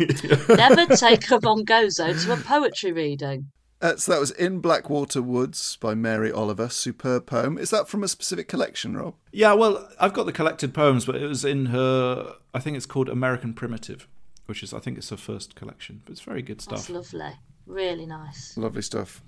[0.48, 3.50] Never take a Mongozo to a poetry reading.
[3.80, 6.68] Uh, so that was In Blackwater Woods by Mary Oliver.
[6.68, 7.58] Superb poem.
[7.58, 9.14] Is that from a specific collection, Rob?
[9.30, 12.34] Yeah, well, I've got the collected poems, but it was in her.
[12.54, 14.08] I think it's called American Primitive,
[14.46, 16.02] which is I think it's her first collection.
[16.04, 16.90] But it's very good That's stuff.
[16.90, 17.34] lovely.
[17.66, 18.56] Really nice.
[18.56, 19.22] Lovely stuff.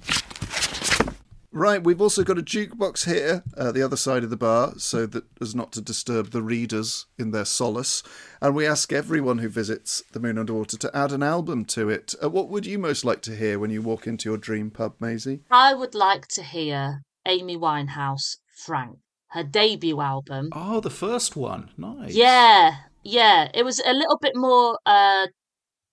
[1.56, 5.06] Right, we've also got a jukebox here, uh, the other side of the bar, so
[5.06, 8.02] that as not to disturb the readers in their solace.
[8.42, 12.14] And we ask everyone who visits the Moon Underwater to add an album to it.
[12.22, 14.96] Uh, what would you most like to hear when you walk into your dream pub,
[15.00, 15.44] Maisie?
[15.50, 20.50] I would like to hear Amy Winehouse, Frank, her debut album.
[20.52, 21.70] Oh, the first one.
[21.78, 22.14] Nice.
[22.14, 23.48] Yeah, yeah.
[23.54, 25.28] It was a little bit more uh,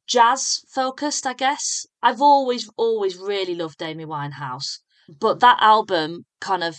[0.07, 1.85] jazz focused, I guess.
[2.01, 4.79] I've always, always really loved Amy Winehouse.
[5.07, 6.77] But that album kind of,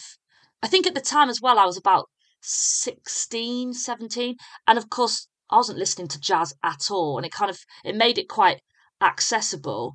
[0.63, 2.09] I think at the time as well, I was about
[2.43, 4.37] 16, 17.
[4.67, 7.17] And of course, I wasn't listening to jazz at all.
[7.17, 8.61] And it kind of, it made it quite
[9.01, 9.95] accessible.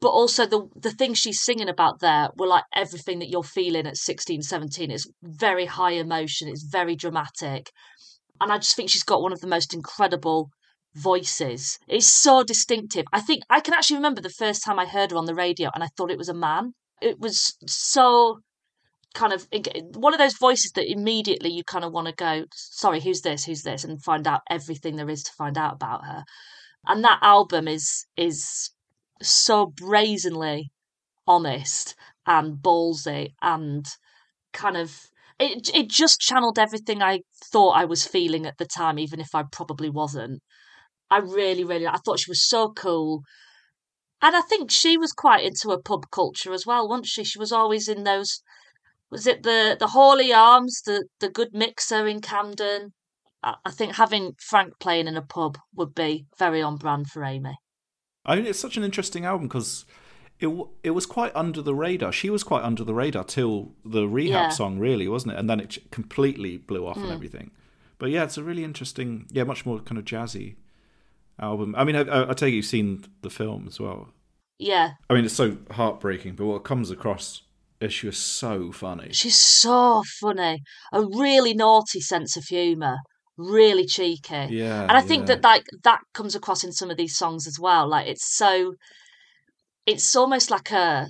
[0.00, 3.86] But also the the things she's singing about there were like everything that you're feeling
[3.86, 4.90] at 16, 17.
[4.90, 6.48] It's very high emotion.
[6.48, 7.70] It's very dramatic
[8.40, 10.50] and I just think she's got one of the most incredible
[10.94, 11.78] voices.
[11.86, 13.04] It's so distinctive.
[13.12, 15.70] I think I can actually remember the first time I heard her on the radio
[15.74, 16.72] and I thought it was a man.
[17.00, 18.40] It was so
[19.14, 19.48] kind of
[19.94, 23.44] one of those voices that immediately you kind of want to go, sorry, who's this?
[23.44, 23.84] Who's this?
[23.84, 26.24] and find out everything there is to find out about her.
[26.86, 28.70] And that album is is
[29.22, 30.70] so brazenly
[31.26, 31.94] honest
[32.26, 33.86] and ballsy and
[34.52, 34.96] kind of
[35.38, 37.20] it it just channeled everything I
[37.52, 40.42] thought I was feeling at the time, even if I probably wasn't.
[41.10, 43.22] I really, really, I thought she was so cool,
[44.22, 47.24] and I think she was quite into a pub culture as well, wasn't she?
[47.24, 48.42] She was always in those.
[49.10, 52.92] Was it the the Hawley Arms, the the Good Mixer in Camden?
[53.42, 57.24] I, I think having Frank playing in a pub would be very on brand for
[57.24, 57.56] Amy.
[58.24, 59.86] I mean, it's such an interesting album because
[60.38, 60.48] it
[60.82, 62.12] it was quite under the radar.
[62.12, 64.48] She was quite under the radar till the rehab Yeah.
[64.50, 65.38] song, really, wasn't it?
[65.38, 67.04] And then it completely blew off Hmm.
[67.04, 67.50] and everything.
[67.98, 70.56] But yeah, it's a really interesting, yeah, much more kind of jazzy
[71.40, 71.74] album.
[71.76, 74.08] I mean, I, I, I take it you've seen the film as well.
[74.58, 77.42] Yeah, I mean, it's so heartbreaking, but what comes across
[77.80, 79.08] is she was so funny.
[79.12, 80.62] she's so funny.
[80.92, 82.98] A really naughty sense of humour,
[83.38, 84.48] really cheeky.
[84.50, 85.36] Yeah, and I think yeah.
[85.36, 87.88] that like that comes across in some of these songs as well.
[87.88, 88.74] Like it's so,
[89.86, 91.08] it's almost like a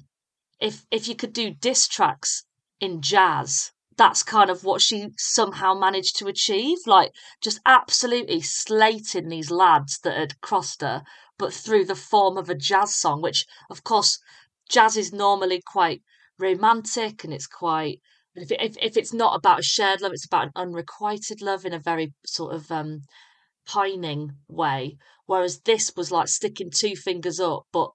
[0.60, 2.44] if if you could do diss tracks
[2.80, 6.78] in jazz, that's kind of what she somehow managed to achieve.
[6.86, 11.02] Like just absolutely slating these lads that had crossed her,
[11.36, 14.18] but through the form of a jazz song, which of course
[14.70, 16.00] jazz is normally quite
[16.38, 18.00] romantic and it's quite
[18.34, 21.74] if, if if it's not about a shared love, it's about an unrequited love in
[21.74, 23.02] a very sort of um
[23.66, 24.96] pining way.
[25.26, 27.90] Whereas this was like sticking two fingers up, but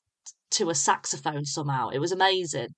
[0.52, 1.89] to a saxophone somehow.
[1.89, 2.76] It was amazing.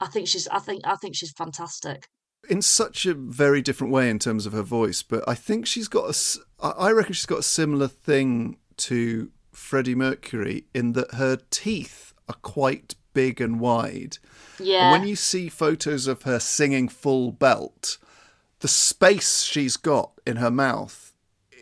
[0.00, 0.46] I think she's.
[0.48, 0.82] I think.
[0.84, 2.08] I think she's fantastic.
[2.48, 5.88] In such a very different way in terms of her voice, but I think she's
[5.88, 6.14] got
[6.60, 12.14] a, I reckon she's got a similar thing to Freddie Mercury in that her teeth
[12.28, 14.18] are quite big and wide.
[14.58, 14.92] Yeah.
[14.92, 17.98] And when you see photos of her singing full belt,
[18.60, 21.12] the space she's got in her mouth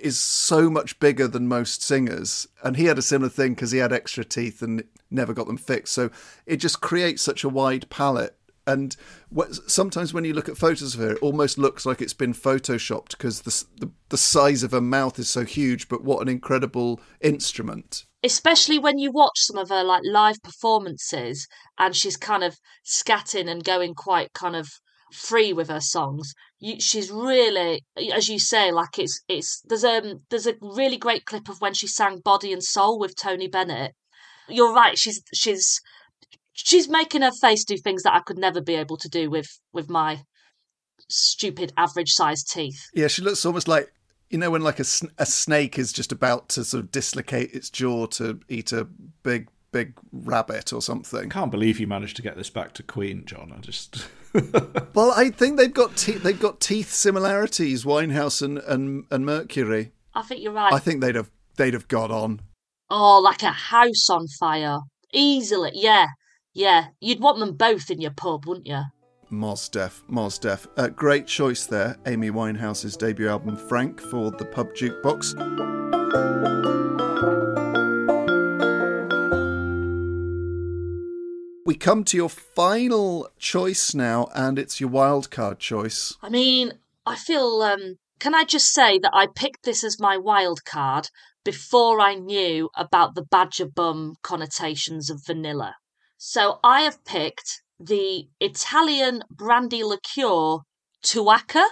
[0.00, 2.46] is so much bigger than most singers.
[2.62, 5.56] And he had a similar thing because he had extra teeth and never got them
[5.56, 5.94] fixed.
[5.94, 6.10] So
[6.44, 8.36] it just creates such a wide palette.
[8.66, 8.96] And
[9.28, 12.34] what, sometimes when you look at photos of her, it almost looks like it's been
[12.34, 15.88] photoshopped because the, the the size of her mouth is so huge.
[15.88, 18.06] But what an incredible instrument!
[18.26, 21.46] especially when you watch some of her like live performances
[21.78, 24.68] and she's kind of scatting and going quite kind of
[25.12, 26.34] free with her songs.
[26.58, 31.24] You, she's really, as you say, like it's it's there's um there's a really great
[31.24, 33.94] clip of when she sang "Body and Soul" with Tony Bennett.
[34.48, 34.98] You're right.
[34.98, 35.80] She's she's
[36.56, 39.48] she's making her face do things that I could never be able to do with
[39.72, 40.22] with my
[41.08, 42.88] stupid average sized teeth.
[42.94, 43.92] Yeah, she looks almost like
[44.30, 44.86] you know when like a,
[45.18, 48.88] a snake is just about to sort of dislocate its jaw to eat a
[49.22, 51.26] big big rabbit or something.
[51.26, 53.52] I can't believe you managed to get this back to Queen, John.
[53.56, 54.08] I just
[54.94, 59.92] well, I think they've got te- they've got teeth similarities, Winehouse and, and and Mercury.
[60.14, 60.72] I think you're right.
[60.72, 62.40] I think they'd have they'd have got on.
[62.88, 64.78] Oh, like a house on fire,
[65.12, 65.72] easily.
[65.74, 66.06] Yeah,
[66.56, 66.86] yeah.
[67.00, 68.82] You'd want them both in your pub, wouldn't you?
[69.28, 70.66] Mos Def, Mos Def.
[70.76, 75.34] Uh, great choice there, Amy Winehouse's debut album Frank for the Pub Jukebox.
[81.66, 86.16] We come to your final choice now, and it's your wild card choice.
[86.22, 86.72] I mean,
[87.04, 87.60] I feel.
[87.62, 91.10] Um, can I just say that I picked this as my wild card
[91.46, 95.76] before I knew about the badger bum connotations of vanilla.
[96.18, 100.58] So I have picked the Italian brandy liqueur
[101.04, 101.64] Tuaca.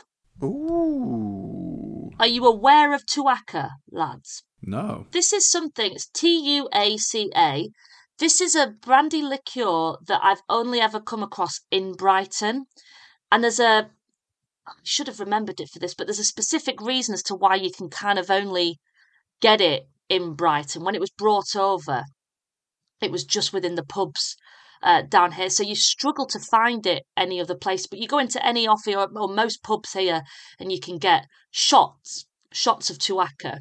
[0.43, 2.11] Ooh.
[2.19, 4.43] Are you aware of Tuaca, lads?
[4.67, 5.07] no.
[5.13, 7.69] This is something, it's T U A C A.
[8.19, 12.67] This is a brandy liqueur that I've only ever come across in Brighton.
[13.33, 13.91] And there's a,
[14.67, 17.57] I should have remembered it for this, but there's a specific reason as to why
[17.57, 18.79] you can kind of only
[19.41, 20.85] get it in Brighton.
[20.85, 22.05] When it was brought over,
[23.05, 24.37] it was just within the pubs
[24.83, 25.51] uh, down here.
[25.51, 27.87] So you struggle to find it any other place.
[27.87, 30.23] But you go into any off or, or most pubs here
[30.59, 33.61] and you can get shots, shots of Tuaca.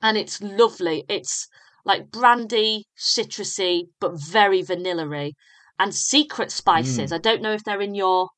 [0.00, 1.04] And it's lovely.
[1.08, 1.48] It's
[1.84, 5.32] like brandy, citrusy, but very vanilla-y.
[5.78, 7.12] And secret spices.
[7.12, 8.28] I don't know if they're in your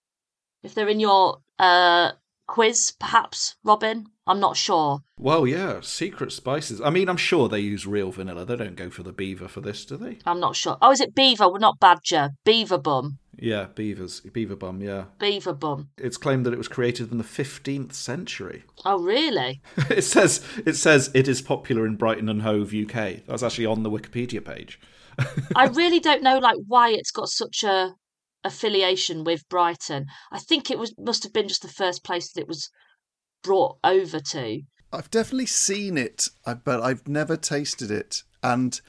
[0.62, 2.12] if they're in your uh
[2.46, 4.06] quiz, perhaps, Robin.
[4.26, 5.00] I'm not sure.
[5.18, 6.80] Well, yeah, secret spices.
[6.80, 8.44] I mean, I'm sure they use real vanilla.
[8.44, 10.18] They don't go for the beaver for this, do they?
[10.24, 10.78] I'm not sure.
[10.80, 11.48] Oh, is it beaver?
[11.48, 12.30] Well, not badger.
[12.44, 13.18] Beaver bum.
[13.36, 14.80] Yeah, beavers, beaver bum.
[14.80, 15.88] Yeah, Beaver bum.
[15.98, 18.62] it's claimed that it was created in the 15th century.
[18.84, 19.60] Oh, really?
[19.90, 23.26] it says it says it is popular in Brighton and Hove, UK.
[23.26, 24.78] That's actually on the Wikipedia page.
[25.56, 27.94] I really don't know like why it's got such a
[28.44, 30.06] affiliation with Brighton.
[30.30, 32.70] I think it was must have been just the first place that it was
[33.44, 34.62] brought over to.
[34.92, 36.28] I've definitely seen it,
[36.64, 38.80] but I've never tasted it, and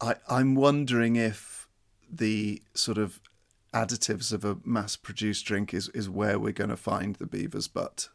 [0.00, 1.68] I, I'm wondering if
[2.10, 3.20] the sort of
[3.72, 8.08] additives of a mass-produced drink is, is where we're going to find the beaver's butt.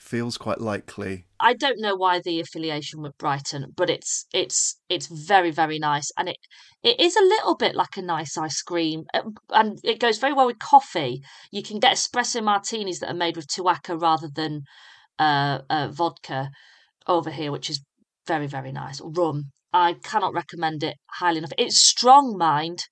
[0.00, 1.26] Feels quite likely.
[1.40, 6.10] I don't know why the affiliation with Brighton, but it's it's it's very very nice,
[6.16, 6.36] and it
[6.84, 10.32] it is a little bit like a nice ice cream, uh, and it goes very
[10.32, 11.22] well with coffee.
[11.50, 14.62] You can get espresso martinis that are made with tuaca rather than
[15.18, 16.50] uh, uh, vodka
[17.08, 17.82] over here, which is
[18.26, 19.00] very very nice.
[19.02, 19.50] Rum.
[19.72, 21.52] I cannot recommend it highly enough.
[21.58, 22.84] It's strong, mind.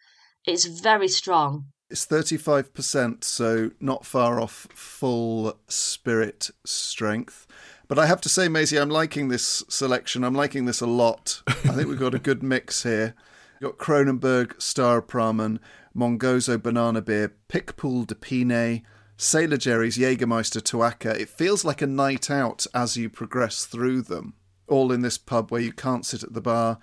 [0.44, 1.66] It's very strong.
[1.88, 7.46] It's 35%, so not far off full spirit strength.
[7.86, 10.24] But I have to say, Maisie, I'm liking this selection.
[10.24, 11.42] I'm liking this a lot.
[11.46, 13.14] I think we've got a good mix here.
[13.60, 15.60] We've got Kronenbourg, Star Pramen,
[15.96, 18.82] Mongozo Banana Beer, Picpoul de Pinet,
[19.16, 21.14] Sailor Jerry's Jägermeister Tuaca.
[21.14, 24.34] It feels like a night out as you progress through them.
[24.66, 26.78] All in this pub where you can't sit at the bar.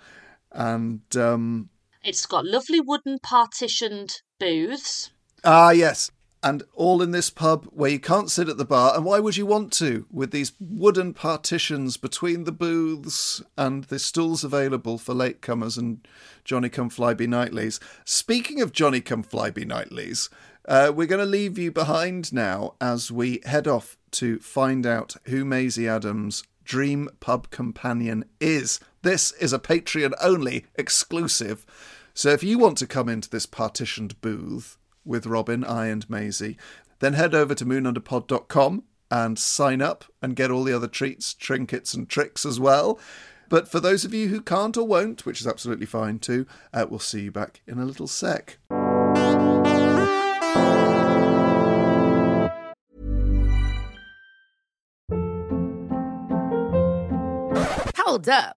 [0.50, 1.68] And um,
[2.04, 5.10] It's got lovely wooden partitioned booths.
[5.42, 6.10] Ah, yes.
[6.42, 8.94] And all in this pub where you can't sit at the bar.
[8.94, 10.06] And why would you want to?
[10.10, 16.06] With these wooden partitions between the booths and the stools available for latecomers and
[16.44, 17.80] Johnny Come Flyby Nightlies.
[18.04, 20.28] Speaking of Johnny Come Flyby Nightlies,
[20.68, 25.16] uh, we're going to leave you behind now as we head off to find out
[25.24, 28.80] who Maisie Adams' dream pub companion is.
[29.02, 31.64] This is a Patreon only exclusive.
[32.16, 36.56] So if you want to come into this partitioned booth with Robin, I, and Maisie,
[37.00, 41.92] then head over to moonunderpod.com and sign up and get all the other treats, trinkets,
[41.92, 43.00] and tricks as well.
[43.48, 46.86] But for those of you who can't or won't, which is absolutely fine too, uh,
[46.88, 48.58] we'll see you back in a little sec.
[57.96, 58.56] Hold up.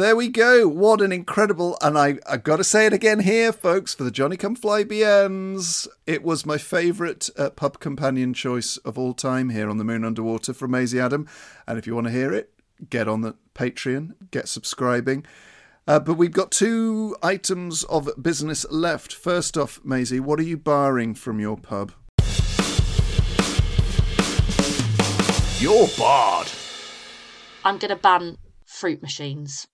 [0.00, 0.66] There we go.
[0.66, 4.10] What an incredible, and I, I've got to say it again here, folks, for the
[4.10, 5.86] Johnny Come Fly BNs.
[6.06, 10.02] It was my favourite uh, pub companion choice of all time here on The Moon
[10.02, 11.28] Underwater from Maisie Adam.
[11.68, 12.50] And if you want to hear it,
[12.88, 15.26] get on the Patreon, get subscribing.
[15.86, 19.12] Uh, but we've got two items of business left.
[19.12, 21.92] First off, Maisie, what are you barring from your pub?
[25.58, 26.50] You're barred.
[27.66, 29.66] I'm going to ban fruit machines.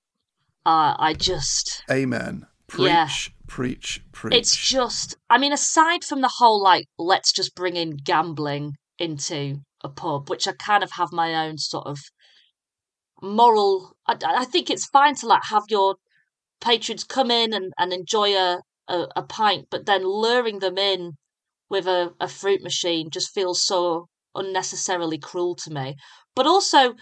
[0.67, 1.85] Uh, I just.
[1.89, 2.45] Amen.
[2.67, 3.09] Preach, Yeah.
[3.47, 4.35] preach, preach.
[4.35, 5.17] It's just.
[5.31, 10.29] I mean, aside from the whole, like, let's just bring in gambling into a pub,
[10.29, 12.01] which I kind of have my own sort of
[13.23, 13.93] moral.
[14.09, 15.95] I, I think it's fine to, like, have your
[16.61, 18.59] patrons come in and, and enjoy a,
[18.89, 21.13] a, a pint, but then luring them in
[21.71, 25.95] with a, a fruit machine just feels so unnecessarily cruel to me.
[26.35, 26.95] But also,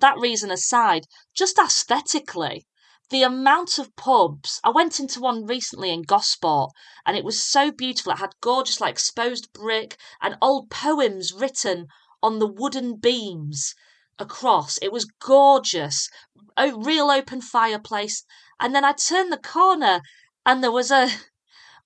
[0.00, 1.04] that reason aside,
[1.36, 2.66] just aesthetically,
[3.10, 4.60] the amount of pubs.
[4.64, 6.70] I went into one recently in Gosport
[7.04, 8.12] and it was so beautiful.
[8.12, 11.88] It had gorgeous, like exposed brick and old poems written
[12.22, 13.74] on the wooden beams
[14.18, 14.78] across.
[14.78, 16.08] It was gorgeous.
[16.56, 18.24] A real open fireplace.
[18.60, 20.00] And then I turned the corner
[20.46, 21.10] and there was a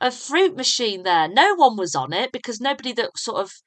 [0.00, 1.26] a fruit machine there.
[1.28, 3.62] No one was on it because nobody that sort of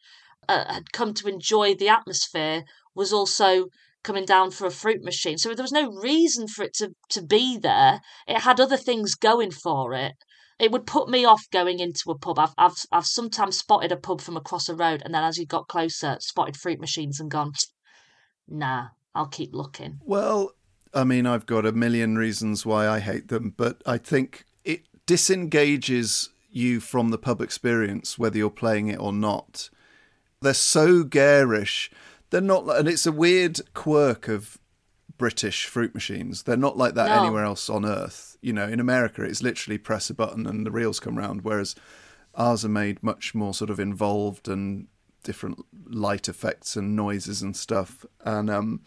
[0.47, 3.67] uh, had come to enjoy the atmosphere was also
[4.03, 5.37] coming down for a fruit machine.
[5.37, 8.01] So there was no reason for it to, to be there.
[8.27, 10.13] It had other things going for it.
[10.59, 12.37] It would put me off going into a pub.
[12.37, 15.45] I've I've I've sometimes spotted a pub from across a road and then as you
[15.45, 17.53] got closer, spotted fruit machines and gone,
[18.47, 19.99] nah, I'll keep looking.
[20.03, 20.51] Well,
[20.93, 24.81] I mean, I've got a million reasons why I hate them, but I think it
[25.05, 29.69] disengages you from the pub experience, whether you're playing it or not.
[30.41, 31.91] They're so garish.
[32.29, 34.57] They're not, and it's a weird quirk of
[35.17, 36.43] British fruit machines.
[36.43, 37.17] They're not like that No.
[37.17, 38.37] anywhere else on earth.
[38.41, 41.75] You know, in America, it's literally press a button and the reels come round, whereas
[42.35, 44.87] ours are made much more sort of involved and
[45.23, 48.05] different light effects and noises and stuff.
[48.23, 48.81] And um,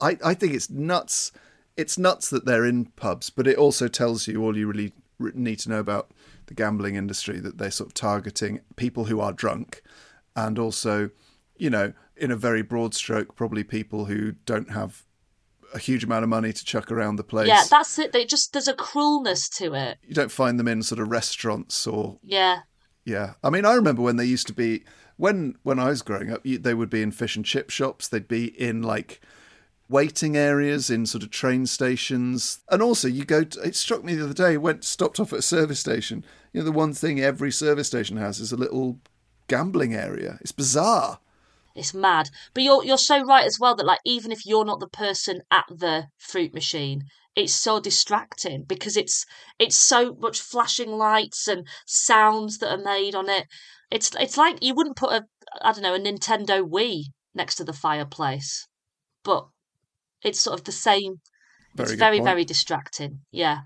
[0.00, 1.32] I, I think it's nuts.
[1.76, 5.58] It's nuts that they're in pubs, but it also tells you all you really need
[5.60, 6.10] to know about
[6.46, 9.82] the gambling industry that they're sort of targeting people who are drunk
[10.34, 11.10] and also,
[11.56, 15.02] you know, in a very broad stroke, probably people who don't have
[15.74, 17.48] a huge amount of money to chuck around the place.
[17.48, 18.12] Yeah, that's it.
[18.12, 19.98] They just there's a cruelness to it.
[20.06, 22.60] you don't find them in sort of restaurants or Yeah.
[23.04, 23.34] yeah.
[23.42, 24.84] I mean, I remember when they used to be
[25.16, 28.08] when when I was growing up, you, they would be in fish and chip shops.
[28.08, 29.20] They'd be in like
[29.88, 33.44] waiting areas in sort of train stations, and also you go.
[33.44, 34.56] To, it struck me the other day.
[34.56, 36.24] Went stopped off at a service station.
[36.52, 38.98] You know, the one thing every service station has is a little
[39.48, 40.38] gambling area.
[40.40, 41.18] It's bizarre.
[41.76, 42.30] It's mad.
[42.54, 45.42] But you're you're so right as well that like even if you're not the person
[45.50, 47.04] at the fruit machine,
[47.34, 49.24] it's so distracting because it's
[49.58, 53.46] it's so much flashing lights and sounds that are made on it.
[53.90, 55.26] It's it's like you wouldn't put a
[55.62, 57.04] I don't know, a Nintendo Wii
[57.34, 58.66] next to the fireplace.
[59.22, 59.46] But
[60.22, 61.20] it's sort of the same
[61.74, 62.24] Very it's very, point.
[62.24, 63.20] very distracting.
[63.30, 63.58] Yeah.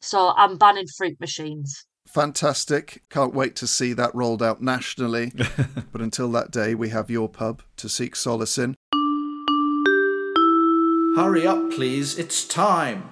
[0.00, 1.84] So I'm banning fruit machines.
[2.08, 3.02] Fantastic.
[3.10, 5.30] Can't wait to see that rolled out nationally.
[5.92, 8.74] but until that day, we have your pub to seek solace in.
[11.16, 12.18] Hurry up, please.
[12.18, 13.10] It's time.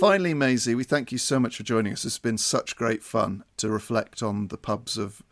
[0.00, 2.06] Finally, Maisie, we thank you so much for joining us.
[2.06, 5.22] It's been such great fun to reflect on the pubs of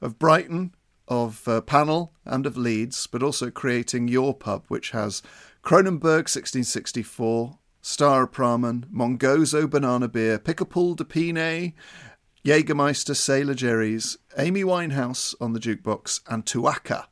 [0.00, 0.74] of Brighton,
[1.08, 5.22] of uh, Pannal, and of Leeds, but also creating your pub, which has
[5.62, 11.72] Kronenbourg 1664, Staropramen, Mongozo Banana Beer, Picpoul de Pinet,
[12.44, 17.06] Jägermeister Sailor Jerry's, Amy Winehouse on the jukebox, and Tuaca,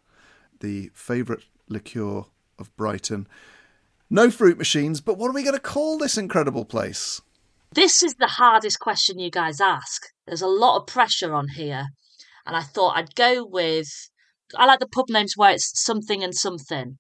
[0.59, 2.25] the favourite liqueur
[2.59, 3.29] of Brighton.
[4.11, 7.21] No fruit machines, but what are we going to call this incredible place?
[7.71, 10.03] This is the hardest question you guys ask.
[10.27, 11.87] There's a lot of pressure on here.
[12.45, 13.87] And I thought I'd go with
[14.57, 16.99] I like the pub names where it's something and something,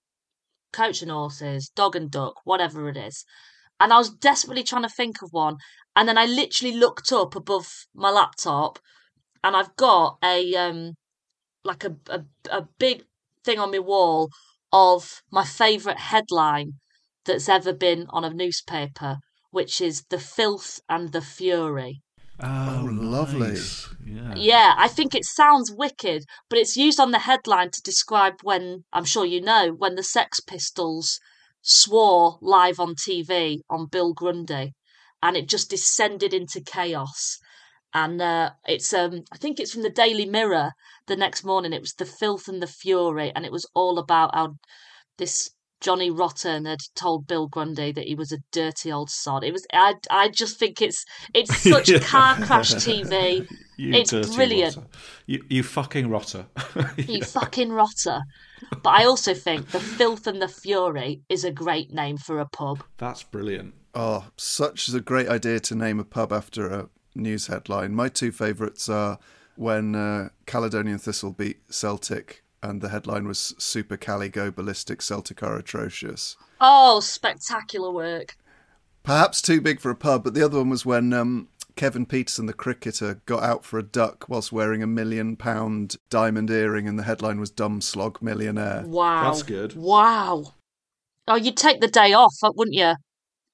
[0.72, 3.24] coach and horses, dog and duck, whatever it is.
[3.80, 5.56] And I was desperately trying to think of one,
[5.96, 8.78] and then I literally looked up above my laptop,
[9.42, 10.94] and I've got a um
[11.64, 13.04] like a a, a big
[13.44, 14.30] thing on my wall
[14.72, 16.74] of my favourite headline
[17.24, 19.18] that's ever been on a newspaper,
[19.50, 22.02] which is The Filth and the Fury.
[22.40, 23.50] Oh, lovely.
[23.50, 23.88] nice.
[24.04, 24.34] Yeah.
[24.36, 28.84] Yeah, I think it sounds wicked, but it's used on the headline to describe when,
[28.92, 31.20] I'm sure you know, when the Sex Pistols
[31.64, 34.74] swore live on TV on Bill Grundy
[35.22, 37.38] and it just descended into chaos.
[37.94, 40.72] And uh, it's, um, I think it's from the Daily Mirror
[41.06, 41.72] the next morning.
[41.72, 44.56] It was The Filth and the Fury, and it was all about how
[45.16, 45.50] this
[45.80, 49.44] Johnny Rotten had told Bill Grundy that he was a dirty old sod.
[49.44, 53.48] It was, I, I just think it's, it's such car crash TV.
[53.76, 54.76] You It's dirty brilliant.
[54.76, 54.88] rotter.
[55.26, 56.46] You, you fucking rotter.
[56.96, 58.20] You fucking rotter.
[58.82, 62.46] But I also think the Filth and the Fury is a great name for a
[62.46, 62.82] pub.
[62.98, 63.74] That's brilliant.
[63.94, 67.94] Oh, such a great idea to name a pub after a news headline.
[67.94, 69.18] My two favourites are
[69.56, 75.42] when uh, Caledonian Thistle beat Celtic and the headline was Super Cali Go Ballistic Celtic
[75.42, 76.36] are atrocious.
[76.60, 78.36] Oh, spectacular work.
[79.02, 82.46] Perhaps too big for a pub, but the other one was when um, Kevin Pietersen,
[82.46, 86.98] the cricketer, got out for a duck whilst wearing a million pound diamond earring, and
[86.98, 88.84] the headline was Dumb Slog Millionaire.
[88.86, 89.24] Wow.
[89.24, 89.74] That's good.
[89.76, 90.54] Wow.
[91.26, 92.94] Oh, you'd take the day off, wouldn't you?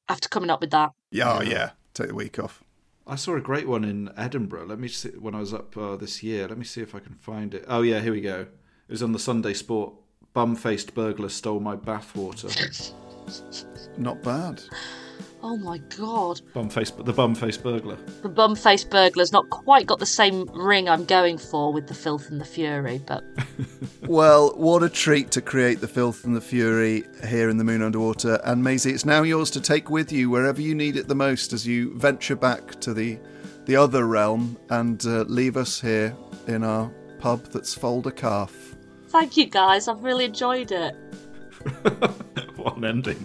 [0.08, 0.90] After coming up with that.
[1.10, 1.70] Yeah, oh, yeah.
[1.94, 2.62] Take the week off.
[3.06, 4.66] I saw a great one in Edinburgh.
[4.66, 6.46] Let me see when I was up uh, this year.
[6.46, 7.64] Let me see if I can find it.
[7.66, 8.42] Oh yeah, here we go.
[8.42, 9.94] It was on the Sunday Sport.
[10.32, 12.92] Bum-faced burglar stole my bathwater.
[13.98, 14.62] Not bad.
[15.42, 16.40] Oh my god.
[16.52, 17.96] Bum-faced, the bum-faced burglar.
[18.22, 21.94] The bum faced burglar's not quite got the same ring I'm going for with the
[21.94, 23.24] filth and the fury, but
[24.06, 27.80] Well, what a treat to create the filth and the fury here in the Moon
[27.82, 28.40] Underwater.
[28.44, 31.52] And Maisie, it's now yours to take with you wherever you need it the most
[31.52, 33.18] as you venture back to the
[33.66, 36.16] the other realm and uh, leave us here
[36.48, 38.74] in our pub that's Folder Calf.
[39.08, 39.86] thank you guys.
[39.86, 40.96] I've really enjoyed it.
[42.56, 43.24] what an ending.